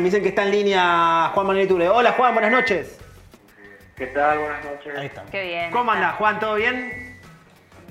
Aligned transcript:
Me 0.00 0.04
dicen 0.04 0.22
que 0.22 0.28
está 0.28 0.44
en 0.44 0.52
línea 0.52 1.32
Juan 1.34 1.44
Manuel 1.48 1.64
Iturbe. 1.64 1.88
Hola 1.88 2.12
Juan, 2.12 2.32
buenas 2.32 2.52
noches. 2.52 3.00
¿Qué 3.96 4.06
tal? 4.06 4.38
Buenas 4.38 4.64
noches. 4.64 4.96
Ahí 4.96 5.06
está. 5.06 5.24
Qué 5.24 5.42
bien. 5.42 5.72
¿Cómo 5.72 5.90
andás 5.90 6.14
Juan? 6.14 6.38
¿Todo 6.38 6.54
bien? 6.54 7.18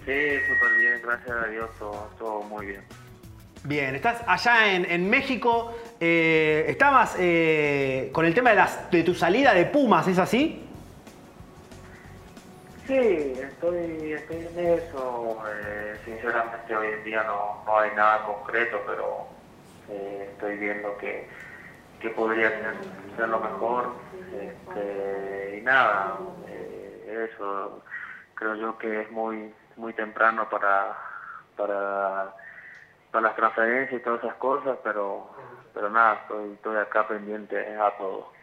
Sí, 0.05 0.39
súper 0.47 0.77
bien, 0.79 1.01
gracias 1.03 1.29
a 1.29 1.47
Dios, 1.47 1.69
todo, 1.77 2.09
todo 2.17 2.43
muy 2.43 2.67
bien. 2.67 2.81
Bien, 3.65 3.93
estás 3.93 4.23
allá 4.25 4.73
en, 4.73 4.89
en 4.89 5.09
México. 5.09 5.77
eh, 5.99 6.63
estabas 6.69 7.17
eh, 7.19 8.09
con 8.13 8.25
el 8.25 8.33
tema 8.33 8.51
de, 8.51 8.55
las, 8.55 8.89
de 8.89 9.03
tu 9.03 9.13
salida 9.13 9.53
de 9.53 9.65
Pumas, 9.65 10.07
¿es 10.07 10.17
así? 10.17 10.65
Sí, 12.87 12.93
estoy, 12.95 14.13
estoy 14.13 14.47
en 14.55 14.65
eso. 14.79 15.43
eh, 15.45 15.97
sinceramente 16.05 16.73
hoy 16.73 16.87
en 16.87 17.03
día 17.03 17.23
no, 17.23 17.63
no 17.65 17.77
hay 17.79 17.91
nada 17.97 18.23
concreto, 18.23 18.81
pero 18.87 19.27
eh, 19.89 20.29
estoy 20.31 20.55
viendo 20.55 20.97
que, 20.99 21.27
que 21.99 22.09
podría 22.09 22.49
ser, 22.49 22.75
ser 23.15 23.29
lo 23.29 23.39
mejor. 23.39 23.93
Este, 24.33 25.57
y 25.59 25.61
nada, 25.61 26.17
eh, 26.47 27.29
eso 27.33 27.81
creo 28.35 28.55
yo 28.55 28.77
que 28.77 29.01
es 29.01 29.11
muy 29.11 29.51
muy 29.77 29.93
temprano 29.93 30.49
para, 30.49 30.97
para, 31.55 32.33
para 33.11 33.27
las 33.27 33.35
transferencias 33.35 34.01
y 34.01 34.03
todas 34.03 34.23
esas 34.23 34.35
cosas, 34.35 34.77
pero, 34.83 35.29
pero 35.73 35.89
nada, 35.89 36.15
estoy, 36.23 36.53
estoy 36.53 36.77
acá 36.77 37.07
pendiente 37.07 37.57
a 37.75 37.91
todo. 37.97 38.35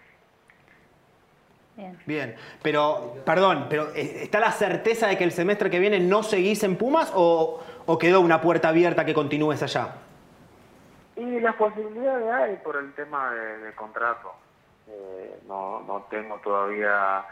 Bien. 1.77 1.99
Bien, 2.07 2.37
pero, 2.63 3.17
perdón, 3.27 3.67
pero 3.69 3.89
eh, 3.97 4.23
¿está 4.23 4.39
la 4.39 4.53
certeza 4.53 5.09
de 5.09 5.19
que 5.19 5.25
el 5.25 5.33
semestre 5.33 5.71
que 5.71 5.81
viene 5.81 5.99
no 5.99 6.23
seguís 6.23 6.63
en 6.63 6.77
Pumas 6.77 7.11
o, 7.15 7.61
o 7.85 7.99
quedó 7.99 8.21
una 8.21 8.41
puerta 8.41 8.69
abierta 8.69 9.05
que 9.05 9.13
continúes 9.13 9.61
allá? 9.61 9.97
Y 11.17 11.41
las 11.41 11.55
posibilidades 11.57 12.31
hay 12.33 12.57
por 12.57 12.77
el 12.77 12.93
tema 12.95 13.31
de, 13.33 13.59
de 13.59 13.73
contrato. 13.75 14.33
Eh, 14.89 15.41
no, 15.47 15.81
no 15.83 16.07
tengo 16.11 16.39
todavía 16.39 17.25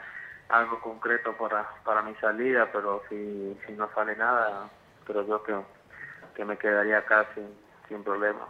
algo 0.48 0.80
concreto 0.80 1.32
para, 1.36 1.68
para 1.84 2.02
mi 2.02 2.14
salida, 2.16 2.68
pero 2.72 3.02
si, 3.08 3.58
si 3.66 3.72
no 3.72 3.88
sale 3.94 4.14
nada, 4.16 4.68
creo 5.04 5.26
yo 5.26 5.42
que, 5.42 5.54
que 6.34 6.44
me 6.44 6.56
quedaría 6.56 6.98
acá 6.98 7.26
sin, 7.34 7.46
sin 7.88 8.02
problema. 8.04 8.46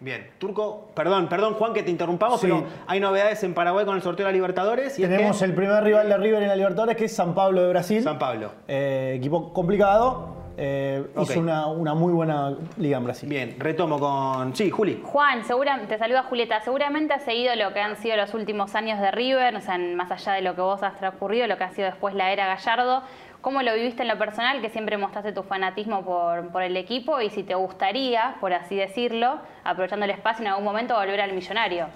Bien, 0.00 0.30
Turco, 0.38 0.92
perdón, 0.94 1.28
perdón 1.28 1.54
Juan 1.54 1.72
que 1.74 1.82
te 1.82 1.90
interrumpamos, 1.90 2.40
Sí. 2.40 2.46
pero 2.46 2.64
hay 2.86 3.00
novedades 3.00 3.42
en 3.42 3.52
Paraguay 3.54 3.84
con 3.84 3.96
el 3.96 4.02
sorteo 4.02 4.26
de 4.26 4.32
la 4.32 4.36
Libertadores. 4.36 4.96
Y 4.98 5.02
es 5.02 5.08
Tenemos 5.10 5.38
que- 5.40 5.44
el 5.46 5.54
primer 5.54 5.82
rival 5.82 6.08
de 6.08 6.16
River 6.16 6.42
en 6.42 6.48
la 6.50 6.54
Libertadores, 6.56 6.96
que 6.96 7.06
es 7.06 7.16
San 7.16 7.34
Pablo 7.34 7.62
de 7.62 7.68
Brasil. 7.70 8.02
San 8.04 8.18
Pablo. 8.18 8.52
Eh, 8.68 9.14
equipo 9.16 9.52
complicado. 9.52 10.36
Eh. 10.58 11.06
Hizo 11.22 11.40
una, 11.40 11.66
una 11.68 11.94
muy 11.94 12.12
buena 12.12 12.56
liga 12.76 12.98
en 12.98 13.04
Brasil. 13.04 13.28
Bien, 13.28 13.56
retomo 13.58 13.98
con... 13.98 14.54
Sí, 14.54 14.70
Juli. 14.70 15.00
Juan, 15.04 15.44
segura, 15.44 15.80
te 15.88 15.96
saluda 15.96 16.24
Julieta. 16.24 16.60
Seguramente 16.60 17.14
has 17.14 17.22
seguido 17.22 17.54
lo 17.56 17.72
que 17.72 17.80
han 17.80 17.96
sido 17.96 18.16
los 18.16 18.34
últimos 18.34 18.74
años 18.74 19.00
de 19.00 19.10
River, 19.10 19.54
o 19.56 19.60
sea, 19.60 19.78
más 19.78 20.10
allá 20.10 20.32
de 20.32 20.42
lo 20.42 20.54
que 20.54 20.60
vos 20.60 20.82
has 20.82 20.96
transcurrido, 20.96 21.46
lo 21.46 21.56
que 21.56 21.64
ha 21.64 21.70
sido 21.70 21.86
después 21.86 22.14
la 22.14 22.32
era 22.32 22.46
Gallardo. 22.46 23.02
¿Cómo 23.40 23.62
lo 23.62 23.72
viviste 23.72 24.02
en 24.02 24.08
lo 24.08 24.18
personal? 24.18 24.60
Que 24.60 24.68
siempre 24.68 24.98
mostraste 24.98 25.32
tu 25.32 25.44
fanatismo 25.44 26.04
por, 26.04 26.48
por 26.50 26.62
el 26.62 26.76
equipo 26.76 27.20
y 27.20 27.30
si 27.30 27.44
te 27.44 27.54
gustaría, 27.54 28.34
por 28.40 28.52
así 28.52 28.76
decirlo, 28.76 29.38
aprovechando 29.62 30.06
el 30.06 30.10
espacio 30.10 30.42
en 30.42 30.48
algún 30.48 30.64
momento, 30.64 30.94
volver 30.94 31.20
al 31.20 31.32
millonario. 31.32 31.86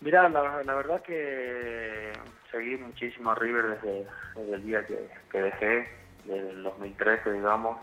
Mirá, 0.00 0.28
la, 0.28 0.62
la 0.62 0.74
verdad 0.74 1.00
que 1.00 2.12
seguí 2.52 2.76
muchísimo 2.76 3.30
a 3.30 3.34
River 3.34 3.80
desde, 3.80 4.06
desde 4.36 4.54
el 4.54 4.64
día 4.64 4.86
que, 4.86 5.08
que 5.32 5.40
dejé, 5.40 5.88
desde 6.28 6.50
el 6.50 6.62
2013, 6.62 7.32
digamos. 7.32 7.78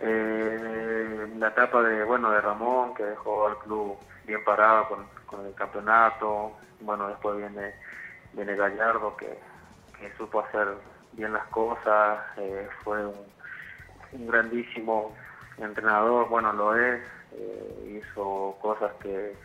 Eh, 0.00 1.28
la 1.36 1.48
etapa 1.48 1.82
de, 1.82 2.04
bueno, 2.04 2.30
de 2.30 2.40
Ramón, 2.40 2.94
que 2.94 3.02
dejó 3.02 3.48
al 3.48 3.58
club 3.58 3.98
bien 4.24 4.42
parado 4.44 4.88
con, 5.26 5.46
el 5.46 5.54
campeonato. 5.54 6.52
Bueno, 6.80 7.08
después 7.08 7.36
viene, 7.36 7.74
viene 8.32 8.54
Gallardo, 8.54 9.16
que, 9.16 9.38
que 9.98 10.12
supo 10.16 10.40
hacer 10.40 10.68
bien 11.12 11.32
las 11.32 11.46
cosas. 11.48 12.20
eh, 12.38 12.68
fue 12.84 13.04
un, 13.06 13.38
grandísimo 14.12 15.14
entrenador, 15.58 16.28
bueno, 16.28 16.52
lo 16.52 16.74
es. 16.76 17.02
eh, 17.32 18.00
hizo 18.02 18.56
cosas 18.62 18.92
que 19.02 19.36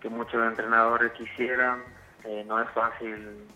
que 0.00 0.08
muchos 0.08 0.42
entrenadores 0.42 1.12
quisieran. 1.12 1.82
No 2.46 2.60
es 2.62 2.70
fácil, 2.70 3.46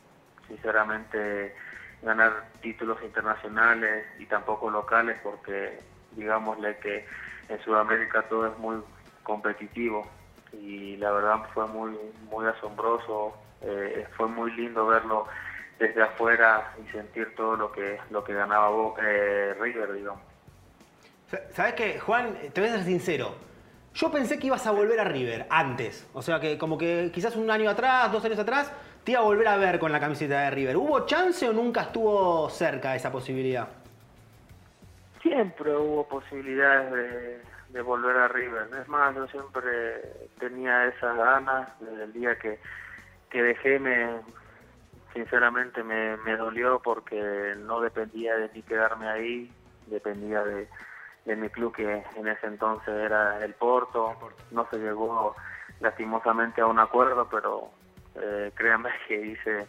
sinceramente, 0.46 1.54
ganar 2.04 2.44
títulos 2.60 2.98
internacionales 3.02 4.04
y 4.18 4.26
tampoco 4.26 4.70
locales 4.70 5.16
porque, 5.22 5.78
digámosle 6.12 6.76
que 6.78 7.06
en 7.48 7.60
Sudamérica 7.62 8.22
todo 8.28 8.46
es 8.46 8.58
muy 8.58 8.76
competitivo 9.22 10.06
y 10.52 10.96
la 10.98 11.10
verdad 11.12 11.36
fue 11.52 11.66
muy 11.66 11.96
muy 12.30 12.46
asombroso, 12.46 13.34
eh, 13.62 14.06
fue 14.16 14.28
muy 14.28 14.52
lindo 14.52 14.86
verlo 14.86 15.26
desde 15.78 16.02
afuera 16.02 16.72
y 16.84 16.90
sentir 16.92 17.34
todo 17.34 17.56
lo 17.56 17.72
que 17.72 17.98
lo 18.10 18.22
que 18.22 18.34
ganaba 18.34 18.68
Bo- 18.68 18.96
eh, 19.02 19.54
River, 19.60 19.92
digamos. 19.94 20.20
¿Sabes 21.52 21.74
qué, 21.74 21.98
Juan? 21.98 22.36
Te 22.52 22.60
voy 22.60 22.70
a 22.70 22.74
ser 22.74 22.84
sincero. 22.84 23.34
Yo 23.94 24.10
pensé 24.10 24.38
que 24.38 24.48
ibas 24.48 24.66
a 24.66 24.70
volver 24.72 25.00
a 25.00 25.04
River 25.04 25.46
antes. 25.50 26.06
O 26.12 26.22
sea, 26.22 26.38
que 26.40 26.58
como 26.58 26.76
que 26.78 27.10
quizás 27.12 27.34
un 27.36 27.50
año 27.50 27.68
atrás, 27.70 28.12
dos 28.12 28.24
años 28.24 28.38
atrás, 28.38 28.70
te 29.04 29.12
iba 29.12 29.20
a 29.20 29.24
volver 29.24 29.48
a 29.48 29.56
ver 29.56 29.78
con 29.78 29.92
la 29.92 30.00
camiseta 30.00 30.40
de 30.40 30.50
River. 30.50 30.76
¿Hubo 30.76 31.04
chance 31.06 31.46
o 31.48 31.52
nunca 31.52 31.82
estuvo 31.82 32.48
cerca 32.48 32.96
esa 32.96 33.12
posibilidad? 33.12 33.68
Siempre 35.20 35.76
hubo 35.76 36.08
posibilidades 36.08 36.90
de, 36.92 37.42
de 37.68 37.82
volver 37.82 38.16
a 38.16 38.28
River. 38.28 38.68
Es 38.80 38.88
más, 38.88 39.14
yo 39.14 39.26
siempre 39.28 39.70
tenía 40.38 40.86
esas 40.86 41.16
ganas. 41.16 41.68
Desde 41.80 42.04
el 42.04 42.12
día 42.14 42.38
que, 42.38 42.58
que 43.28 43.42
dejé, 43.42 43.78
me, 43.78 44.20
sinceramente 45.12 45.82
me, 45.82 46.16
me 46.18 46.36
dolió 46.36 46.80
porque 46.80 47.54
no 47.58 47.80
dependía 47.80 48.36
de 48.36 48.48
mí 48.54 48.62
quedarme 48.62 49.08
ahí, 49.08 49.52
dependía 49.86 50.42
de, 50.44 50.66
de 51.26 51.36
mi 51.36 51.50
club 51.50 51.74
que 51.74 52.04
en 52.16 52.28
ese 52.28 52.46
entonces 52.46 52.88
era 52.88 53.44
el 53.44 53.52
Porto. 53.52 54.14
No 54.50 54.66
se 54.70 54.78
llegó 54.78 55.36
lastimosamente 55.80 56.62
a 56.62 56.66
un 56.66 56.78
acuerdo, 56.78 57.28
pero 57.30 57.70
eh, 58.16 58.52
créanme 58.54 58.90
que 59.08 59.26
hice 59.26 59.66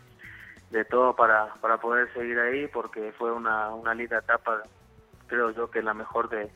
de 0.72 0.86
todo 0.86 1.16
para, 1.16 1.54
para 1.62 1.78
poder 1.78 2.12
seguir 2.14 2.40
ahí 2.40 2.68
porque 2.68 3.14
fue 3.18 3.32
una, 3.32 3.70
una 3.70 3.94
linda 3.94 4.20
etapa 4.20 4.64
creo 5.28 5.52
yo 5.52 5.70
que 5.70 5.82
la 5.82 5.94
mejor 5.94 6.30
de, 6.30 6.50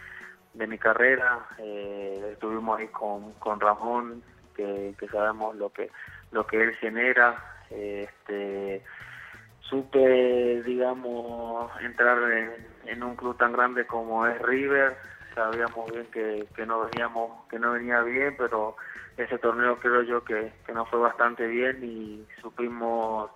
de 0.54 0.68
mi 0.68 0.78
carrera. 0.78 1.46
Eh, 1.58 2.32
estuvimos 2.34 2.80
ahí 2.80 2.88
con, 2.88 3.34
con 3.34 3.60
Ramón, 3.60 4.24
que, 4.56 4.94
sabemos 5.12 5.56
lo 5.56 5.70
que 5.70 5.90
lo 6.32 6.46
que 6.46 6.62
él 6.62 6.76
genera. 6.76 7.44
Este, 7.70 8.84
supe, 9.62 10.62
digamos, 10.64 11.72
entrar 11.82 12.18
en, 12.32 12.68
en 12.86 13.04
un 13.04 13.16
club 13.16 13.38
tan 13.38 13.54
grande 13.54 13.86
como 13.86 14.26
es 14.28 14.40
River. 14.42 14.98
Sabíamos 15.36 15.92
bien 15.92 16.06
que, 16.12 16.48
que 16.56 16.66
no 16.66 16.82
veníamos, 16.82 17.46
que 17.50 17.60
no 17.60 17.72
venía 17.72 18.02
bien, 18.02 18.36
pero 18.38 18.76
ese 19.18 19.38
torneo 19.38 19.80
creo 19.80 20.02
yo 20.04 20.24
que, 20.24 20.54
que 20.66 20.74
nos 20.74 20.90
fue 20.90 21.00
bastante 21.00 21.48
bien 21.48 21.80
y 21.84 22.26
supimos 22.42 23.30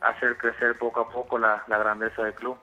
hacer 0.00 0.36
crecer 0.36 0.78
poco 0.78 1.00
a 1.00 1.08
poco 1.08 1.38
la, 1.38 1.62
la 1.66 1.78
grandeza 1.78 2.22
del 2.22 2.34
club. 2.34 2.56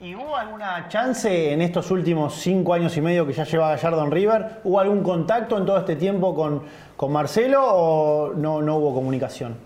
¿Y 0.00 0.14
hubo 0.14 0.36
alguna 0.36 0.86
chance 0.88 1.52
en 1.52 1.60
estos 1.60 1.90
últimos 1.90 2.34
cinco 2.34 2.72
años 2.72 2.96
y 2.96 3.00
medio 3.00 3.26
que 3.26 3.32
ya 3.32 3.42
lleva 3.42 3.70
Gallardo 3.70 4.04
en 4.04 4.12
River? 4.12 4.60
¿Hubo 4.62 4.78
algún 4.78 5.02
contacto 5.02 5.58
en 5.58 5.66
todo 5.66 5.78
este 5.78 5.96
tiempo 5.96 6.36
con, 6.36 6.62
con 6.96 7.12
Marcelo 7.12 7.60
o 7.64 8.32
no, 8.32 8.62
no 8.62 8.76
hubo 8.76 8.94
comunicación? 8.94 9.58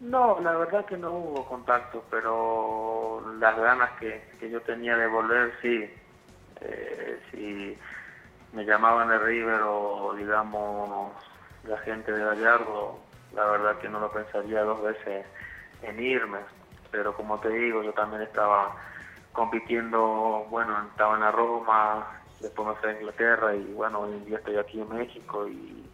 No, 0.00 0.40
la 0.40 0.52
verdad 0.52 0.84
que 0.86 0.96
no 0.96 1.12
hubo 1.12 1.44
contacto, 1.46 2.04
pero 2.10 3.22
las 3.38 3.56
ganas 3.56 3.90
que, 4.00 4.28
que 4.40 4.50
yo 4.50 4.60
tenía 4.62 4.96
de 4.96 5.06
volver, 5.06 5.52
sí. 5.62 5.88
Eh, 6.60 7.20
si 7.30 7.78
me 8.52 8.64
llamaban 8.64 9.08
de 9.08 9.18
River 9.18 9.60
o, 9.64 10.14
digamos, 10.14 11.12
la 11.64 11.78
gente 11.78 12.12
de 12.12 12.24
Gallardo, 12.24 12.98
la 13.34 13.44
verdad 13.44 13.78
que 13.78 13.88
no 13.88 14.00
lo 14.00 14.10
pensaría 14.10 14.62
dos 14.62 14.82
veces 14.82 15.26
en 15.82 16.02
irme. 16.02 16.38
Pero 16.90 17.14
como 17.14 17.38
te 17.40 17.50
digo, 17.50 17.82
yo 17.82 17.92
también 17.92 18.22
estaba 18.22 18.74
compitiendo, 19.32 20.46
bueno, 20.50 20.86
estaba 20.90 21.14
en 21.14 21.20
la 21.20 21.30
Roma, 21.30 22.06
después 22.40 22.68
me 22.68 22.74
fui 22.76 22.88
a 22.90 22.92
Inglaterra 22.94 23.54
y 23.54 23.64
bueno, 23.74 24.00
hoy 24.00 24.12
en 24.14 24.24
día 24.24 24.38
estoy 24.38 24.56
aquí 24.56 24.80
en 24.80 24.88
México 24.96 25.46
y... 25.46 25.88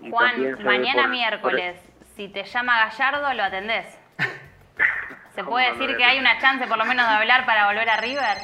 y 0.00 0.10
Juan, 0.10 0.64
mañana 0.64 1.02
por- 1.02 1.10
miércoles, 1.10 1.80
si 2.16 2.28
te 2.28 2.44
llama 2.44 2.86
Gallardo, 2.86 3.32
lo 3.34 3.44
atendés. 3.44 3.86
¿Se 5.34 5.40
¿Cómo 5.42 5.52
puede 5.52 5.72
decir 5.72 5.96
que 5.96 6.04
hay 6.04 6.18
una 6.18 6.38
chance 6.38 6.66
por 6.66 6.78
lo 6.78 6.84
menos 6.84 7.06
de 7.06 7.14
hablar 7.14 7.46
para 7.46 7.66
volver 7.66 7.88
a 7.88 7.96
River? 7.98 8.36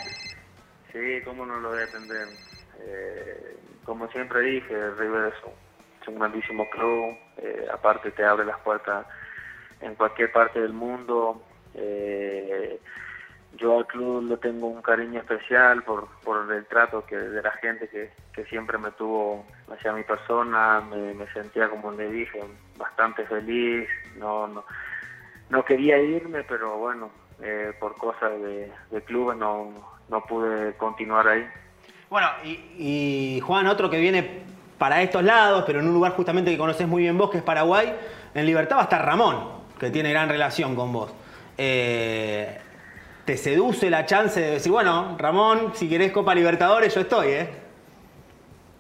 Sí, 0.93 1.23
cómo 1.25 1.47
no 1.47 1.59
lo 1.59 1.71
voy 1.71 1.81
a 1.81 1.85
atender. 1.85 2.29
Eh, 2.81 3.57
como 3.85 4.09
siempre 4.09 4.41
dije, 4.41 4.91
River 4.91 5.33
es 5.33 5.45
un, 5.45 5.53
es 6.01 6.09
un 6.09 6.19
grandísimo 6.19 6.69
club, 6.71 7.17
eh, 7.39 7.67
aparte 7.73 8.11
te 8.11 8.25
abre 8.25 8.45
las 8.45 8.59
puertas 8.61 9.07
en 9.81 9.95
cualquier 9.95 10.31
parte 10.33 10.61
del 10.61 10.73
mundo. 10.73 11.43
Eh, 11.75 12.79
yo 13.55 13.79
al 13.79 13.87
club 13.87 14.25
le 14.29 14.37
tengo 14.39 14.67
un 14.67 14.83
cariño 14.83 15.21
especial 15.21 15.83
por, 15.83 16.09
por 16.25 16.51
el 16.53 16.67
trato 16.67 17.05
que 17.07 17.17
de 17.17 17.43
la 17.43 17.53
gente 17.53 17.89
que, 17.89 18.11
que 18.35 18.45
siempre 18.47 18.79
me 18.79 18.91
tuvo 18.93 19.47
hacia 19.69 19.93
mi 19.93 20.03
persona, 20.05 20.81
me, 20.81 21.15
me 21.15 21.27
sentía, 21.33 21.69
como 21.69 21.93
le 21.93 22.11
dije, 22.11 22.43
bastante 22.77 23.27
feliz, 23.27 23.89
no, 24.17 24.47
no, 24.47 24.65
no 25.51 25.65
quería 25.65 25.99
irme, 25.99 26.45
pero 26.45 26.79
bueno, 26.79 27.11
eh, 27.41 27.73
por 27.79 27.97
cosas 27.97 28.31
de, 28.33 28.73
de 28.91 29.03
clubes 29.03 29.37
no, 29.37 29.73
no 30.09 30.25
pude 30.25 30.75
continuar 30.77 31.27
ahí. 31.29 31.47
Bueno, 32.11 32.29
y, 32.45 32.61
y, 33.37 33.41
Juan, 33.41 33.67
otro 33.67 33.89
que 33.89 33.99
viene 33.99 34.43
para 34.79 35.01
estos 35.01 35.23
lados, 35.23 35.65
pero 35.67 35.81
en 35.81 35.89
un 35.89 35.95
lugar 35.95 36.13
justamente 36.13 36.51
que 36.51 36.59
conoces 36.59 36.87
muy 36.87 37.03
bien 37.03 37.17
vos, 37.17 37.31
que 37.31 37.39
es 37.39 37.43
Paraguay, 37.43 37.95
en 38.35 38.47
Libertad 38.47 38.77
va 38.77 38.81
a 38.81 38.85
estar 38.85 39.05
Ramón, 39.05 39.63
que 39.79 39.91
tiene 39.91 40.11
gran 40.11 40.29
relación 40.29 40.75
con 40.75 40.93
vos. 40.93 41.13
Eh, 41.57 42.59
¿Te 43.25 43.37
seduce 43.37 43.89
la 43.89 44.05
chance 44.05 44.41
de 44.41 44.51
decir, 44.53 44.73
bueno, 44.73 45.17
Ramón, 45.19 45.73
si 45.75 45.89
querés 45.89 46.11
Copa 46.11 46.35
Libertadores, 46.35 46.95
yo 46.95 47.03
estoy, 47.03 47.29
¿eh? 47.29 47.51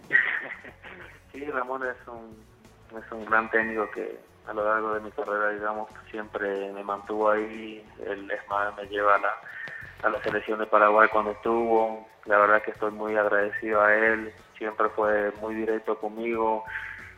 sí, 1.32 1.44
Ramón 1.44 1.82
es 1.87 2.08
un, 2.08 2.98
es 2.98 3.12
un 3.12 3.25
gran 3.25 3.48
técnico 3.50 3.88
que 3.93 4.19
a 4.46 4.52
lo 4.52 4.64
largo 4.64 4.94
de 4.94 5.00
mi 5.00 5.10
carrera, 5.12 5.50
digamos, 5.50 5.88
siempre 6.10 6.72
me 6.72 6.82
mantuvo 6.82 7.30
ahí. 7.30 7.86
Él 8.06 8.30
es 8.30 8.48
más, 8.48 8.74
me 8.76 8.86
lleva 8.86 9.14
a 9.14 9.18
la, 9.18 9.34
a 10.02 10.08
la 10.10 10.22
selección 10.22 10.58
de 10.58 10.66
Paraguay 10.66 11.08
cuando 11.12 11.32
estuvo. 11.32 12.06
La 12.26 12.38
verdad 12.38 12.62
que 12.62 12.72
estoy 12.72 12.90
muy 12.92 13.16
agradecido 13.16 13.80
a 13.80 13.94
él. 13.94 14.32
Siempre 14.58 14.88
fue 14.90 15.32
muy 15.40 15.54
directo 15.54 15.98
conmigo. 15.98 16.64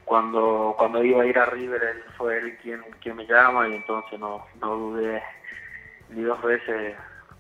Cuando 0.05 0.75
cuando 0.77 1.03
iba 1.03 1.23
a 1.23 1.27
ir 1.27 1.39
a 1.39 1.47
River, 1.47 1.83
él 1.83 2.05
fue 2.17 2.39
él 2.39 2.59
quien, 2.59 2.83
quien 3.01 3.17
me 3.17 3.27
llama 3.27 3.69
y 3.69 3.75
entonces 3.77 4.21
no, 4.21 4.47
no 4.61 4.77
dudé 4.77 5.23
ni 6.11 6.23
dos 6.23 6.43
veces 6.43 6.95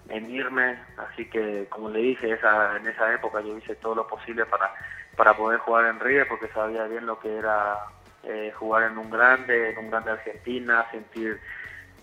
en 0.08 0.30
irme. 0.30 0.78
Así 0.96 1.28
que, 1.28 1.66
como 1.68 1.90
le 1.90 1.98
dije, 2.00 2.32
esa, 2.32 2.76
en 2.76 2.86
esa 2.86 3.12
época 3.12 3.42
yo 3.42 3.56
hice 3.58 3.74
todo 3.76 3.94
lo 3.94 4.06
posible 4.06 4.46
para, 4.46 4.72
para 5.14 5.34
poder 5.34 5.58
jugar 5.60 5.86
en 5.86 6.00
River 6.00 6.26
porque 6.26 6.48
sabía 6.48 6.84
bien 6.84 7.04
lo 7.04 7.18
que 7.18 7.36
era 7.36 7.78
eh, 8.26 8.52
jugar 8.58 8.90
en 8.90 8.98
un 8.98 9.10
grande, 9.10 9.70
en 9.70 9.78
un 9.78 9.90
grande 9.90 10.12
Argentina, 10.12 10.86
sentir 10.90 11.40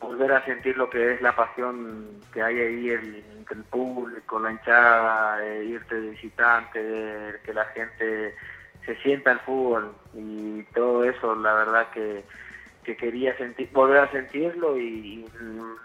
volver 0.01 0.31
a 0.33 0.43
sentir 0.45 0.75
lo 0.77 0.89
que 0.89 1.13
es 1.13 1.21
la 1.21 1.35
pasión 1.35 2.21
que 2.33 2.41
hay 2.41 2.59
ahí 2.59 2.89
el, 2.89 3.23
entre 3.37 3.57
el 3.57 3.63
público, 3.65 4.39
la 4.39 4.51
hinchada, 4.51 5.45
eh, 5.45 5.63
irte 5.65 6.01
de 6.01 6.09
visitante, 6.09 7.39
que 7.43 7.53
la 7.53 7.65
gente 7.65 8.35
se 8.85 8.95
sienta 8.97 9.31
el 9.31 9.39
fútbol 9.39 9.95
y 10.15 10.63
todo 10.73 11.03
eso, 11.03 11.35
la 11.35 11.53
verdad 11.53 11.87
que, 11.91 12.23
que 12.83 12.97
quería 12.97 13.37
sentir, 13.37 13.69
volver 13.71 13.99
a 13.99 14.11
sentirlo 14.11 14.77
y, 14.77 15.23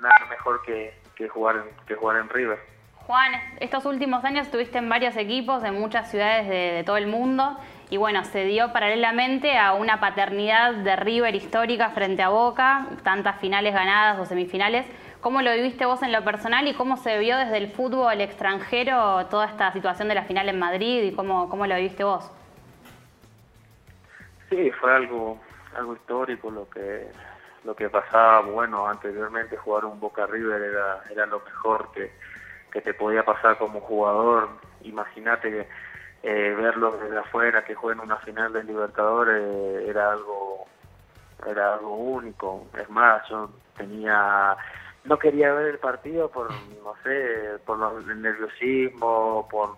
nada 0.00 0.27
mejor 0.31 0.62
que, 0.62 0.94
que, 1.15 1.29
jugar 1.29 1.56
en, 1.56 1.87
que 1.87 1.94
jugar 1.94 2.17
en 2.17 2.29
River. 2.31 2.59
Juan, 2.94 3.33
estos 3.61 3.85
últimos 3.85 4.25
años 4.25 4.47
estuviste 4.47 4.79
en 4.79 4.88
varios 4.88 5.17
equipos 5.17 5.62
de 5.62 5.73
muchas 5.73 6.11
ciudades 6.11 6.49
de, 6.49 6.73
de 6.73 6.85
todo 6.85 6.97
el 6.97 7.06
mundo 7.06 7.59
y 7.88 7.99
bueno, 7.99 8.25
se 8.25 8.44
dio 8.44 8.73
paralelamente 8.73 9.56
a 9.59 9.75
una 9.75 10.00
paternidad 10.00 10.75
de 10.75 10.97
River 10.97 11.35
histórica 11.37 11.91
frente 11.91 12.23
a 12.23 12.29
Boca, 12.31 12.88
tantas 13.05 13.38
finales 13.41 13.75
ganadas 13.75 14.19
o 14.19 14.27
semifinales. 14.27 14.87
¿Cómo 15.21 15.41
lo 15.41 15.53
viviste 15.53 15.87
vos 15.87 16.03
en 16.03 16.12
lo 16.12 16.25
personal 16.25 16.67
y 16.67 16.75
cómo 16.75 16.97
se 16.97 17.19
vio 17.19 17.37
desde 17.37 17.59
el 17.59 17.69
fútbol 17.69 18.21
extranjero 18.21 19.27
toda 19.27 19.47
esta 19.47 19.73
situación 19.73 20.09
de 20.09 20.17
la 20.17 20.25
final 20.25 20.49
en 20.49 20.59
Madrid 20.59 21.05
y 21.05 21.12
cómo, 21.15 21.49
cómo 21.49 21.67
lo 21.67 21.77
viviste 21.77 22.03
vos? 22.03 22.31
Sí, 24.50 24.71
fue 24.73 24.94
algo 24.94 25.38
algo 25.77 25.94
histórico 25.94 26.50
lo 26.50 26.69
que 26.69 27.06
lo 27.65 27.75
que 27.77 27.88
pasaba. 27.88 28.41
Bueno, 28.41 28.88
anteriormente 28.88 29.56
jugar 29.56 29.85
un 29.85 30.00
Boca 30.00 30.27
River 30.27 30.61
era 30.61 31.03
era 31.11 31.27
lo 31.27 31.41
mejor 31.41 31.91
que, 31.93 32.12
que 32.73 32.81
te 32.81 32.94
podía 32.94 33.25
pasar 33.25 33.59
como 33.59 33.81
jugador. 33.81 34.49
Imagínate 34.83 35.50
que 35.50 35.69
eh, 36.28 36.55
verlos 36.56 37.00
desde 37.00 37.19
afuera 37.19 37.64
que 37.64 37.76
jueguen 37.76 38.02
una 38.02 38.17
final 38.17 38.52
de 38.52 38.64
Libertadores 38.64 39.40
eh, 39.40 39.87
era 39.88 40.11
algo 40.11 40.67
era 41.46 41.75
algo 41.75 41.94
único. 41.94 42.67
Es 42.76 42.90
más 42.90 43.23
yo 43.28 43.49
tenía 43.76 44.56
no 45.05 45.19
quería 45.20 45.52
ver 45.52 45.67
el 45.67 45.78
partido 45.78 46.28
por 46.28 46.50
no 46.50 46.94
sé 47.05 47.61
por 47.64 47.78
el 48.11 48.23
nerviosismo 48.23 49.46
por 49.49 49.76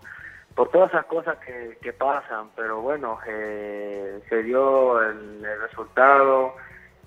por 0.54 0.70
todas 0.70 0.88
esas 0.88 1.04
cosas 1.04 1.36
que, 1.44 1.76
que 1.82 1.92
pasan. 1.92 2.48
Pero 2.56 2.80
bueno 2.80 3.18
eh, 3.26 4.22
se 4.30 4.42
dio 4.42 5.02
el, 5.02 5.44
el 5.44 5.60
resultado 5.60 6.54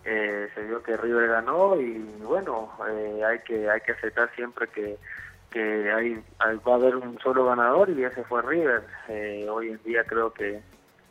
eh, 0.06 0.50
se 0.54 0.68
dio 0.68 0.84
que 0.84 0.98
River 0.98 1.30
ganó 1.30 1.82
y 1.82 1.98
bueno 2.22 2.72
eh, 2.92 3.24
hay 3.26 3.40
que 3.40 3.68
hay 3.68 3.82
que 3.82 3.94
aceptar 3.94 4.30
siempre 4.36 4.68
que 4.68 5.00
que 5.52 5.92
hay, 5.92 6.24
va 6.40 6.74
a 6.74 6.76
haber 6.76 6.96
un 6.96 7.20
solo 7.20 7.46
ganador 7.46 7.90
y 7.90 8.04
ese 8.04 8.24
fue 8.24 8.42
River. 8.42 8.84
Eh, 9.10 9.46
hoy 9.50 9.70
en 9.70 9.84
día 9.84 10.04
creo 10.06 10.34
que, 10.34 10.62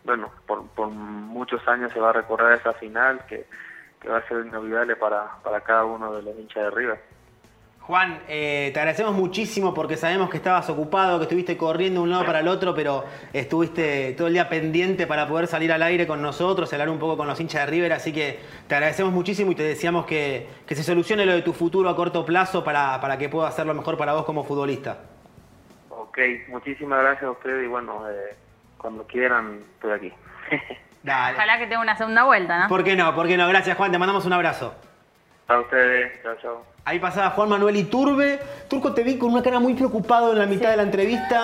bueno, 0.04 0.30
por, 0.46 0.88
muchos 0.90 1.66
años 1.68 1.92
se 1.92 2.00
va 2.00 2.10
a 2.10 2.14
recordar 2.14 2.54
esa 2.54 2.72
final 2.72 3.24
que, 3.26 3.46
que 4.00 4.08
va 4.08 4.18
a 4.18 4.28
ser 4.28 4.46
inolvidable 4.46 4.96
para, 4.96 5.36
para 5.42 5.60
cada 5.60 5.84
uno 5.84 6.12
de 6.14 6.22
los 6.22 6.38
hinchas 6.38 6.64
de 6.64 6.70
River. 6.70 7.00
Juan, 7.80 8.20
eh, 8.28 8.70
te 8.72 8.78
agradecemos 8.78 9.14
muchísimo 9.14 9.74
porque 9.74 9.96
sabemos 9.96 10.30
que 10.30 10.36
estabas 10.36 10.68
ocupado, 10.70 11.18
que 11.18 11.24
estuviste 11.24 11.56
corriendo 11.56 12.00
de 12.00 12.04
un 12.04 12.10
lado 12.10 12.24
para 12.24 12.40
el 12.40 12.46
otro, 12.46 12.74
pero 12.74 13.04
estuviste 13.32 14.12
todo 14.12 14.28
el 14.28 14.34
día 14.34 14.48
pendiente 14.48 15.06
para 15.06 15.26
poder 15.26 15.46
salir 15.46 15.72
al 15.72 15.82
aire 15.82 16.06
con 16.06 16.22
nosotros, 16.22 16.72
hablar 16.72 16.90
un 16.90 16.98
poco 16.98 17.16
con 17.16 17.26
los 17.26 17.40
hinchas 17.40 17.64
de 17.64 17.70
River, 17.70 17.92
así 17.92 18.12
que 18.12 18.38
te 18.68 18.74
agradecemos 18.74 19.12
muchísimo 19.12 19.50
y 19.50 19.54
te 19.54 19.64
deseamos 19.64 20.06
que, 20.06 20.46
que 20.66 20.74
se 20.76 20.84
solucione 20.84 21.26
lo 21.26 21.32
de 21.32 21.42
tu 21.42 21.52
futuro 21.52 21.88
a 21.88 21.96
corto 21.96 22.24
plazo 22.24 22.62
para, 22.62 23.00
para 23.00 23.18
que 23.18 23.28
pueda 23.28 23.48
hacer 23.48 23.66
lo 23.66 23.74
mejor 23.74 23.96
para 23.96 24.12
vos 24.12 24.24
como 24.24 24.44
futbolista. 24.44 24.98
Ok, 25.88 26.18
muchísimas 26.48 27.00
gracias 27.00 27.24
a 27.24 27.30
ustedes 27.30 27.64
y 27.64 27.66
bueno, 27.66 28.08
eh, 28.08 28.36
cuando 28.78 29.04
quieran 29.06 29.62
estoy 29.74 29.92
aquí. 29.92 30.12
Dale. 31.02 31.34
Ojalá 31.34 31.58
que 31.58 31.66
tenga 31.66 31.80
una 31.80 31.96
segunda 31.96 32.24
vuelta, 32.24 32.58
¿no? 32.60 32.68
¿Por 32.68 32.84
qué 32.84 32.94
no? 32.94 33.14
¿Por 33.14 33.26
qué 33.26 33.36
no? 33.36 33.48
Gracias 33.48 33.76
Juan, 33.76 33.90
te 33.90 33.98
mandamos 33.98 34.26
un 34.26 34.32
abrazo. 34.34 34.74
A 35.50 35.58
ustedes, 35.58 36.12
chao, 36.22 36.36
chao. 36.40 36.64
Ahí 36.84 37.00
pasaba 37.00 37.30
Juan 37.30 37.48
Manuel 37.48 37.74
Iturbe. 37.74 38.38
Turco, 38.68 38.94
te 38.94 39.02
vi 39.02 39.18
con 39.18 39.32
una 39.32 39.42
cara 39.42 39.58
muy 39.58 39.74
preocupado 39.74 40.30
en 40.30 40.38
la 40.38 40.46
mitad 40.46 40.66
sí. 40.66 40.70
de 40.70 40.76
la 40.76 40.84
entrevista. 40.84 41.38